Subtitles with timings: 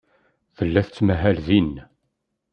[0.57, 1.71] Tella tettmahal din.